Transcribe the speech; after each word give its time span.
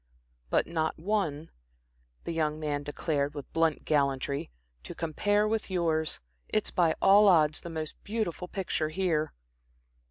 "But 0.49 0.65
not 0.65 0.97
one," 0.97 1.51
the 2.23 2.31
young 2.31 2.59
man 2.59 2.81
declared, 2.81 3.35
with 3.35 3.53
blunt 3.53 3.85
gallantry 3.85 4.49
"to 4.81 4.95
compare 4.95 5.47
with 5.47 5.69
yours. 5.69 6.19
It's 6.49 6.71
by 6.71 6.95
all 7.03 7.27
odds 7.27 7.61
the 7.61 7.69
most 7.69 8.03
beautiful 8.03 8.47
picture 8.47 8.89
here." 8.89 9.31